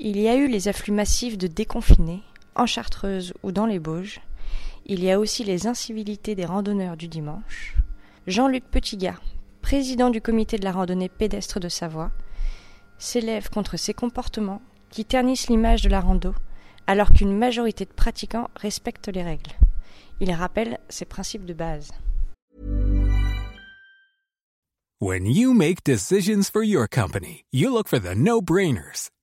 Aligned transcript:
Il 0.00 0.16
y 0.16 0.28
a 0.28 0.36
eu 0.36 0.46
les 0.46 0.68
afflux 0.68 0.92
massifs 0.92 1.36
de 1.36 1.48
déconfinés, 1.48 2.22
en 2.54 2.66
Chartreuse 2.66 3.34
ou 3.42 3.50
dans 3.50 3.66
les 3.66 3.80
Bauges. 3.80 4.20
Il 4.86 5.02
y 5.02 5.10
a 5.10 5.18
aussi 5.18 5.42
les 5.42 5.66
incivilités 5.66 6.36
des 6.36 6.44
randonneurs 6.44 6.96
du 6.96 7.08
dimanche. 7.08 7.74
Jean-Luc 8.28 8.62
Petitgat, 8.70 9.16
président 9.60 10.10
du 10.10 10.20
comité 10.20 10.56
de 10.56 10.62
la 10.62 10.70
randonnée 10.70 11.08
pédestre 11.08 11.58
de 11.58 11.68
Savoie, 11.68 12.12
s'élève 12.96 13.50
contre 13.50 13.76
ces 13.76 13.92
comportements 13.92 14.62
qui 14.90 15.04
ternissent 15.04 15.48
l'image 15.48 15.82
de 15.82 15.88
la 15.88 16.00
rando, 16.00 16.32
alors 16.86 17.10
qu'une 17.10 17.36
majorité 17.36 17.84
de 17.84 17.90
pratiquants 17.92 18.50
respectent 18.54 19.08
les 19.08 19.24
règles. 19.24 19.50
Il 20.20 20.30
rappelle 20.30 20.78
ses 20.88 21.06
principes 21.06 21.44
de 21.44 21.54
base. 21.54 21.90
When 25.00 25.26
you 25.26 25.52
make 25.52 25.82
decisions 25.84 26.50
for 26.52 26.62
your 26.62 26.86
company, 26.88 27.44
you 27.52 27.68
look 27.68 27.88
for 27.88 28.00
the 28.00 28.14
no-brainers. 28.14 29.10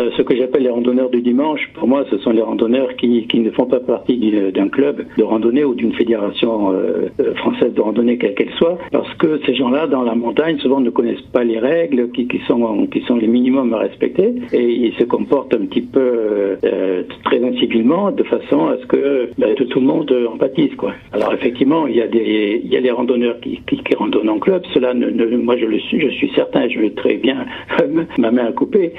Euh, 0.00 0.10
ce 0.16 0.22
que 0.22 0.34
j'appelle 0.34 0.62
les 0.62 0.70
randonneurs 0.70 1.10
du 1.10 1.20
dimanche, 1.20 1.60
pour 1.74 1.86
moi, 1.86 2.04
ce 2.10 2.16
sont 2.18 2.30
les 2.30 2.40
randonneurs 2.40 2.96
qui, 2.96 3.26
qui 3.26 3.40
ne 3.40 3.50
font 3.50 3.66
pas 3.66 3.80
partie 3.80 4.32
d'un 4.54 4.68
club 4.68 5.04
de 5.18 5.22
randonnée 5.22 5.62
ou 5.64 5.74
d'une 5.74 5.92
fédération 5.92 6.72
euh, 6.72 7.08
euh, 7.20 7.34
française 7.34 7.74
de 7.74 7.80
randonnée, 7.80 8.16
quelle 8.16 8.34
qu'elle 8.34 8.52
soit, 8.52 8.78
parce 8.92 9.12
que 9.14 9.40
ces 9.44 9.54
gens-là, 9.54 9.86
dans 9.88 10.02
la 10.02 10.14
montagne, 10.14 10.58
souvent 10.58 10.80
ne 10.80 10.88
connaissent 10.88 11.28
pas 11.32 11.44
les 11.44 11.58
règles 11.58 12.10
qui, 12.12 12.26
sont, 12.46 12.86
qui 12.86 13.00
sont 13.02 13.16
les 13.16 13.26
minimums 13.26 13.74
à 13.74 13.78
respecter 13.78 14.34
et 14.52 14.64
ils 14.64 14.94
se 14.94 15.04
comportent 15.04 15.52
un 15.54 15.66
petit 15.66 15.82
peu 15.82 16.56
euh, 16.64 17.02
très 17.24 17.44
incivilement 17.44 18.10
de 18.10 18.22
façon 18.22 18.68
à 18.68 18.78
ce 18.78 18.86
que 18.86 19.30
ben, 19.36 19.54
tout 19.54 19.80
le 19.80 19.86
monde 19.86 20.14
empathise. 20.32 20.74
Quoi. 20.76 20.94
Alors 21.12 21.34
effectivement, 21.34 21.86
il 21.86 21.96
y 21.96 22.00
a, 22.00 22.08
des, 22.08 22.62
il 22.64 22.72
y 22.72 22.76
a 22.76 22.80
les 22.80 22.90
randonneurs 22.90 23.38
qui, 23.40 23.60
qui, 23.66 23.94
randonnent 23.94 24.30
en 24.30 24.38
club. 24.38 24.62
Cela, 24.72 24.94
ne, 24.94 25.36
moi, 25.36 25.56
je 25.58 25.66
le 25.66 25.78
suis, 25.80 26.00
je 26.00 26.08
suis 26.08 26.30
certain, 26.34 26.68
je 26.68 26.78
vais 26.78 26.90
très 26.90 27.16
bien 27.16 27.44
ma 28.18 28.30
main 28.30 28.46
à 28.46 28.52
couper, 28.52 28.92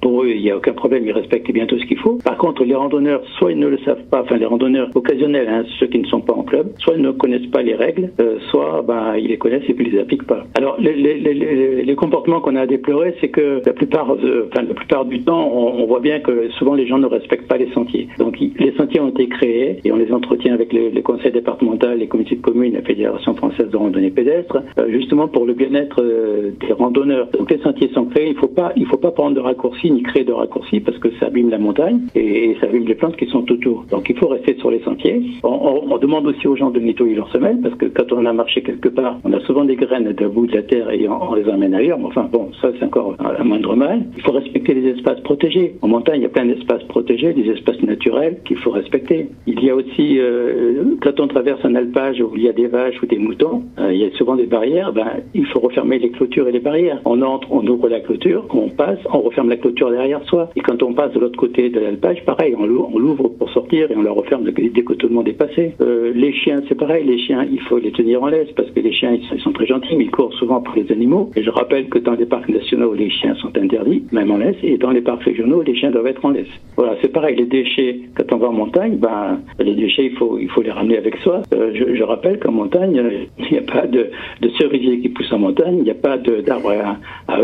pour 0.00 0.24
eux, 0.24 0.41
n'y 0.44 0.50
a 0.50 0.56
aucun 0.56 0.72
problème, 0.72 1.04
ils 1.06 1.12
respectent 1.12 1.52
bien 1.52 1.66
tout 1.66 1.78
ce 1.78 1.86
qu'il 1.86 1.98
faut. 1.98 2.18
Par 2.24 2.36
contre, 2.36 2.64
les 2.64 2.74
randonneurs, 2.74 3.22
soit 3.38 3.52
ils 3.52 3.58
ne 3.58 3.68
le 3.68 3.78
savent 3.78 4.04
pas, 4.10 4.22
enfin 4.22 4.36
les 4.36 4.46
randonneurs 4.46 4.88
occasionnels, 4.94 5.48
hein, 5.48 5.64
ceux 5.78 5.86
qui 5.86 5.98
ne 5.98 6.06
sont 6.06 6.20
pas 6.20 6.34
en 6.34 6.42
club, 6.42 6.72
soit 6.78 6.94
ils 6.96 7.02
ne 7.02 7.10
connaissent 7.10 7.50
pas 7.50 7.62
les 7.62 7.74
règles, 7.74 8.10
euh, 8.20 8.38
soit 8.50 8.82
ben, 8.86 9.16
ils 9.16 9.28
les 9.28 9.38
connaissent 9.38 9.68
et 9.68 9.74
puis 9.74 9.86
ils 9.86 9.92
les 9.92 10.00
appliquent 10.00 10.26
pas. 10.26 10.44
Alors 10.54 10.76
les, 10.80 11.94
comportements 11.96 12.40
qu'on 12.40 12.56
a 12.56 12.62
à 12.62 12.66
déplorer, 12.66 13.14
c'est 13.20 13.28
que 13.28 13.62
la 13.64 13.72
plupart, 13.72 14.12
euh, 14.12 14.48
enfin 14.50 14.64
la 14.66 14.74
plupart 14.74 15.04
du 15.04 15.20
temps, 15.20 15.48
on, 15.52 15.86
voit 15.86 16.00
bien 16.00 16.20
que 16.20 16.48
souvent 16.58 16.74
les 16.74 16.86
gens 16.86 16.98
ne 16.98 17.06
respectent 17.06 17.46
pas 17.46 17.58
les 17.58 17.70
sentiers. 17.72 18.08
Donc 18.18 18.38
les 18.40 18.72
sentiers 18.76 19.00
ont 19.00 19.10
été 19.10 19.28
créés 19.28 19.78
et 19.84 19.92
on 19.92 19.96
les 19.96 20.12
entretient 20.12 20.54
avec 20.54 20.72
les, 20.72 21.02
conseils 21.02 21.32
départementaux, 21.32 21.88
les 21.96 22.08
comités 22.08 22.36
de 22.36 22.40
communes, 22.40 22.74
la 22.74 22.82
Fédération 22.82 23.34
française 23.34 23.68
de 23.68 23.76
randonnée 23.76 24.10
pédestre, 24.10 24.62
euh, 24.78 24.90
justement 24.90 25.28
pour 25.28 25.44
le 25.44 25.52
bien-être 25.52 26.02
des 26.02 26.72
randonneurs. 26.72 27.28
Donc 27.38 27.50
les 27.50 27.58
sentiers 27.58 27.90
sont 27.94 28.06
créés, 28.06 28.30
il 28.30 28.36
faut 28.36 28.50
il 28.76 28.86
faut 28.86 28.96
pas 28.96 29.10
prendre 29.10 29.36
de 29.36 29.40
raccourcis 29.40 29.90
ni 29.90 30.02
créer 30.02 30.24
de 30.24 30.31
raccourcis 30.32 30.80
parce 30.80 30.98
que 30.98 31.10
ça 31.18 31.26
abîme 31.26 31.50
la 31.50 31.58
montagne 31.58 32.00
et, 32.14 32.56
ça 32.60 32.66
abîme 32.66 32.86
les 32.86 32.94
plantes 32.94 33.16
qui 33.16 33.26
sont 33.26 33.50
autour. 33.50 33.84
Donc 33.90 34.08
il 34.08 34.16
faut 34.16 34.28
rester 34.28 34.56
sur 34.56 34.70
les 34.70 34.80
sentiers. 34.80 35.22
On, 35.42 35.98
demande 35.98 36.26
aussi 36.26 36.48
aux 36.48 36.56
gens 36.56 36.70
de 36.70 36.80
nettoyer 36.80 37.14
leurs 37.14 37.30
semelles 37.30 37.60
parce 37.62 37.76
que 37.76 37.86
quand 37.86 38.12
on 38.12 38.26
a 38.26 38.32
marché 38.32 38.62
quelque 38.62 38.88
part, 38.88 39.18
on 39.24 39.32
a 39.32 39.40
souvent 39.40 39.64
des 39.64 39.76
graines 39.76 40.08
à 40.08 40.28
bout 40.28 40.46
de 40.46 40.56
la 40.56 40.62
terre 40.62 40.90
et 40.90 41.08
on, 41.08 41.30
on 41.30 41.34
les 41.34 41.48
emmène 41.48 41.74
ailleurs. 41.74 41.98
Mais 41.98 42.06
enfin 42.06 42.28
bon, 42.30 42.50
ça 42.60 42.70
c'est 42.78 42.84
encore 42.84 43.14
un 43.20 43.44
moindre 43.44 43.76
mal. 43.76 44.02
Il 44.16 44.22
faut 44.22 44.32
respecter 44.32 44.74
les 44.74 44.90
espaces 44.90 45.20
protégés. 45.20 45.76
En 45.82 45.88
montagne, 45.88 46.20
il 46.20 46.22
y 46.22 46.26
a 46.26 46.30
plein 46.30 46.46
d'espaces 46.46 46.82
protégés, 46.84 47.32
des 47.32 47.50
espaces 47.50 47.80
naturels 47.82 48.38
qu'il 48.44 48.56
faut 48.58 48.70
respecter. 48.70 49.28
Il 49.46 49.62
y 49.62 49.70
a 49.70 49.74
aussi, 49.74 50.18
euh, 50.18 50.84
quand 51.00 51.20
on 51.20 51.28
traverse 51.28 51.64
un 51.64 51.74
alpage 51.74 52.20
où 52.20 52.32
il 52.36 52.42
y 52.42 52.48
a 52.48 52.52
des 52.52 52.66
vaches 52.66 53.00
ou 53.02 53.06
des 53.06 53.18
moutons, 53.18 53.62
euh, 53.78 53.92
il 53.92 54.00
y 54.00 54.04
a 54.04 54.10
souvent 54.12 54.36
des 54.36 54.46
barrières. 54.46 54.92
Ben, 54.92 55.22
il 55.34 55.46
faut 55.46 55.60
refermer 55.60 55.98
les 55.98 56.10
clôtures 56.10 56.48
et 56.48 56.52
les 56.52 56.60
barrières. 56.60 57.00
On 57.04 57.22
entre, 57.22 57.48
on 57.50 57.66
ouvre 57.66 57.88
la 57.88 58.00
clôture, 58.00 58.46
on 58.50 58.68
passe, 58.68 58.98
on 59.12 59.20
referme 59.20 59.48
la 59.48 59.56
clôture 59.56 59.90
derrière 59.90 60.21
soi. 60.24 60.50
Et 60.56 60.60
quand 60.60 60.82
on 60.82 60.92
passe 60.94 61.12
de 61.12 61.20
l'autre 61.20 61.38
côté 61.38 61.70
de 61.70 61.80
l'alpage, 61.80 62.24
pareil, 62.24 62.54
on 62.58 62.66
l'ouvre 62.66 63.28
pour 63.28 63.50
sortir 63.50 63.90
et 63.90 63.96
on 63.96 64.02
la 64.02 64.12
referme 64.12 64.44
dès 64.50 64.82
que 64.82 64.92
tout 64.94 65.08
le 65.08 65.14
monde 65.14 65.28
est 65.28 65.32
passé. 65.32 65.74
Euh, 65.80 66.01
les 66.12 66.32
chiens, 66.32 66.62
c'est 66.68 66.74
pareil, 66.74 67.04
les 67.04 67.18
chiens, 67.18 67.46
il 67.50 67.60
faut 67.60 67.78
les 67.78 67.92
tenir 67.92 68.22
en 68.22 68.28
laisse 68.28 68.50
parce 68.52 68.70
que 68.70 68.80
les 68.80 68.92
chiens, 68.92 69.12
ils 69.12 69.40
sont 69.40 69.52
très 69.52 69.66
gentils, 69.66 69.96
mais 69.96 70.04
ils 70.04 70.10
courent 70.10 70.34
souvent 70.34 70.60
pour 70.60 70.74
les 70.76 70.90
animaux. 70.92 71.30
Et 71.36 71.42
je 71.42 71.50
rappelle 71.50 71.88
que 71.88 71.98
dans 71.98 72.14
les 72.14 72.26
parcs 72.26 72.48
nationaux, 72.48 72.94
les 72.94 73.10
chiens 73.10 73.34
sont 73.36 73.56
interdits, 73.56 74.04
même 74.12 74.30
en 74.30 74.38
laisse, 74.38 74.56
et 74.62 74.76
dans 74.78 74.90
les 74.90 75.00
parcs 75.00 75.22
régionaux, 75.22 75.62
les 75.62 75.74
chiens 75.74 75.90
doivent 75.90 76.06
être 76.06 76.24
en 76.24 76.30
laisse. 76.30 76.48
Voilà, 76.76 76.96
c'est 77.02 77.12
pareil, 77.12 77.36
les 77.36 77.46
déchets, 77.46 78.00
quand 78.16 78.34
on 78.34 78.38
va 78.38 78.48
en 78.48 78.52
montagne, 78.52 78.96
ben, 78.96 79.40
les 79.58 79.74
déchets, 79.74 80.06
il 80.06 80.16
faut, 80.16 80.38
il 80.38 80.48
faut 80.48 80.62
les 80.62 80.70
ramener 80.70 80.96
avec 80.96 81.16
soi. 81.18 81.42
Euh, 81.54 81.72
je, 81.74 82.02
rappelle 82.02 82.38
qu'en 82.38 82.52
montagne, 82.52 83.00
il 83.38 83.52
n'y 83.52 83.58
a 83.58 83.62
pas 83.62 83.86
de, 83.86 84.10
de 84.40 84.48
cerisier 84.58 85.00
qui 85.00 85.08
pousse 85.08 85.32
en 85.32 85.38
montagne, 85.38 85.76
il 85.78 85.84
n'y 85.84 85.90
a 85.90 85.94
pas 85.94 86.18
d'arbre 86.18 86.70
à, 86.70 87.32
à. 87.32 87.38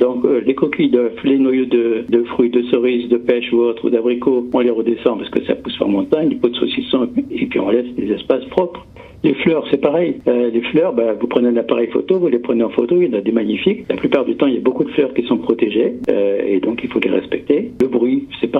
Donc, 0.00 0.24
euh, 0.24 0.40
les 0.44 0.54
coquilles 0.54 0.90
d'œufs, 0.90 1.12
les 1.24 1.38
noyaux 1.38 1.66
de, 1.66 2.22
fruits, 2.24 2.50
de 2.84 3.16
pêche 3.16 3.52
ou 3.52 3.60
autres, 3.60 3.86
ou 3.86 3.90
d'abricots, 3.90 4.46
on 4.52 4.60
les 4.60 4.70
redescend 4.70 5.18
parce 5.18 5.30
que 5.30 5.42
ça 5.44 5.54
pousse 5.54 5.80
en 5.80 5.88
montagne, 5.88 6.28
les 6.28 6.36
pots 6.36 6.48
de 6.48 6.56
saucisson, 6.56 7.08
et 7.30 7.46
puis 7.46 7.58
on 7.58 7.70
laisse 7.70 7.86
des 7.96 8.12
espaces 8.12 8.44
propres. 8.46 8.84
Les 9.22 9.32
fleurs, 9.32 9.64
c'est 9.70 9.80
pareil. 9.80 10.16
Euh, 10.28 10.50
les 10.50 10.60
fleurs, 10.60 10.92
bah, 10.92 11.14
vous 11.18 11.26
prenez 11.26 11.48
un 11.48 11.56
appareil 11.56 11.86
photo, 11.86 12.18
vous 12.18 12.28
les 12.28 12.38
prenez 12.38 12.62
en 12.62 12.68
photo, 12.68 13.00
il 13.00 13.08
y 13.08 13.10
en 13.10 13.18
a 13.18 13.22
des 13.22 13.32
magnifiques. 13.32 13.86
La 13.88 13.96
plupart 13.96 14.26
du 14.26 14.36
temps, 14.36 14.46
il 14.46 14.54
y 14.54 14.58
a 14.58 14.60
beaucoup 14.60 14.84
de 14.84 14.90
fleurs 14.90 15.14
qui 15.14 15.22
sont 15.22 15.38
protégées 15.38 15.94
euh, 16.10 16.42
et 16.46 16.60
donc 16.60 16.80
il 16.84 16.90
faut 16.90 17.00
les 17.00 17.08
respecter. 17.08 17.70
Le 17.80 17.88
bruit, 17.88 18.03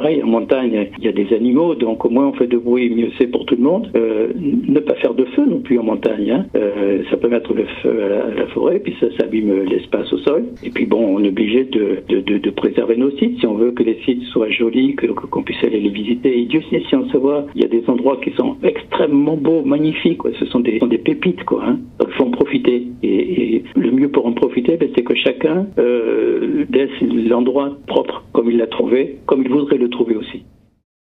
pareil. 0.05 0.23
En 0.23 0.27
montagne, 0.27 0.89
il 0.99 1.05
y 1.05 1.09
a 1.09 1.13
des 1.13 1.33
animaux, 1.35 1.75
donc 1.75 2.05
au 2.05 2.11
moins 2.11 2.27
on 2.27 2.33
fait 2.35 2.47
de 2.47 2.59
bruit, 2.59 2.91
mieux 2.91 3.09
c'est 3.19 3.27
pour 3.27 3.47
tout 3.47 3.57
le 3.57 3.63
monde. 3.63 3.91
Euh, 3.97 4.29
ne 4.37 4.81
pas 4.81 4.95
faire 4.97 5.15
de 5.15 5.25
feu 5.37 5.45
non 5.47 5.61
plus 5.61 5.79
en 5.79 5.83
montagne. 5.83 6.31
Hein. 6.31 6.47
ça 7.11 7.17
peut 7.17 7.29
mettre 7.29 7.55
le 7.55 7.65
feu 7.83 8.03
à 8.05 8.35
la, 8.35 8.47
forêt, 8.49 8.79
puis 8.81 8.95
ça 9.01 9.07
s'abîme 9.19 9.65
l'espace 9.65 10.13
au 10.13 10.19
sol. 10.19 10.45
Et 10.63 10.71
puis 10.71 10.87
bon, 10.87 11.17
on 11.17 11.25
est 11.25 11.29
obligé 11.29 11.65
de, 11.65 12.51
préserver 12.51 12.97
nos 12.97 13.11
sites 13.13 13.39
si 13.41 13.47
on 13.47 13.55
veut 13.55 13.73
que 13.73 13.83
les 13.83 13.99
sites 14.05 14.23
soient 14.25 14.51
jolis, 14.51 14.95
que 14.95 15.07
qu'on 15.07 15.43
puisse 15.43 15.63
aller 15.65 15.81
les 15.81 15.91
visiter. 15.91 16.39
Et 16.39 16.45
Dieu 16.45 16.61
sait 16.71 16.83
si 16.89 16.95
on 16.95 17.09
se 17.09 17.17
voit, 17.17 17.47
il 17.55 17.63
y 17.63 17.65
a 17.65 17.69
des 17.69 17.83
endroits 17.89 18.19
qui 18.23 18.31
sont 18.33 18.57
extrêmement 18.63 19.37
beaux, 19.37 19.63
magnifiques. 19.65 20.21
Ce 20.39 20.47
sont 20.47 20.61
des, 20.61 20.79
pépites, 20.99 21.45
quoi. 21.45 21.65
Hein. 21.67 21.79
Donc 21.99 22.09
il 22.11 22.15
faut 22.15 22.25
en 22.25 22.31
profiter. 22.31 22.87
Et, 23.03 23.57
et, 23.57 23.65
le 23.77 23.91
mieux 23.91 24.09
pour 24.09 24.27
en 24.27 24.33
profiter, 24.33 24.77
ben, 24.77 24.89
c'est 24.95 25.03
que 25.03 25.15
chacun 25.15 25.67
euh, 25.79 26.04
laisse 26.71 26.91
l'endroit 27.29 27.77
propre 27.87 28.25
comme 28.33 28.51
il 28.51 28.59
l'a 28.59 28.67
trouvé, 28.67 29.19
comme 29.27 29.43
il 29.43 29.49
voudrait 29.49 29.79
le 29.79 29.89
trouver 29.89 30.17
aussi. 30.17 30.45